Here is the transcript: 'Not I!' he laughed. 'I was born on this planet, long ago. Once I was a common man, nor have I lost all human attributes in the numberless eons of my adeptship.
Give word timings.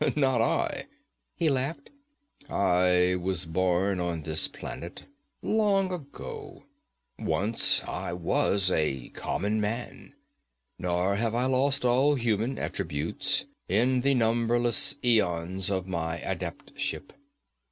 'Not 0.15 0.41
I!' 0.41 0.87
he 1.35 1.47
laughed. 1.47 1.91
'I 2.49 3.17
was 3.21 3.45
born 3.45 3.99
on 3.99 4.23
this 4.23 4.47
planet, 4.47 5.05
long 5.43 5.93
ago. 5.93 6.63
Once 7.19 7.83
I 7.83 8.11
was 8.11 8.71
a 8.71 9.09
common 9.09 9.61
man, 9.61 10.15
nor 10.79 11.17
have 11.17 11.35
I 11.35 11.45
lost 11.45 11.85
all 11.85 12.15
human 12.15 12.57
attributes 12.57 13.45
in 13.69 14.01
the 14.01 14.15
numberless 14.15 14.95
eons 15.03 15.69
of 15.69 15.85
my 15.87 16.17
adeptship. 16.21 17.13